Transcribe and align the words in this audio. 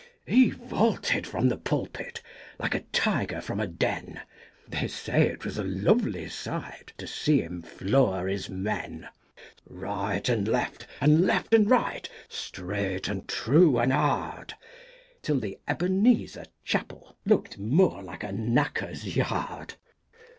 He 0.25 0.49
vaulted 0.49 1.27
from 1.27 1.47
the 1.47 1.57
pulpit 1.59 2.23
like 2.57 2.73
a 2.73 2.79
tiger 2.91 3.39
from 3.39 3.59
a 3.59 3.67
den, 3.67 4.19
They 4.67 4.87
say 4.87 5.27
it 5.27 5.45
was 5.45 5.59
a 5.59 5.63
lovely 5.63 6.27
sight 6.27 6.91
to 6.97 7.05
see 7.05 7.41
him 7.43 7.61
floor 7.61 8.25
his 8.27 8.49
men; 8.49 9.07
Right 9.67 10.27
and 10.27 10.47
left, 10.47 10.87
and 11.01 11.23
left 11.27 11.53
and 11.53 11.69
right, 11.69 12.09
straight 12.27 13.07
and 13.09 13.27
true 13.27 13.77
and 13.77 13.93
hard, 13.93 14.55
Till 15.21 15.39
the 15.39 15.59
Ebenezer 15.67 16.45
Chapel 16.65 17.15
looked 17.23 17.59
more 17.59 18.01
like 18.01 18.23
a 18.23 18.31
knacker's 18.31 19.15
yard. 19.15 19.75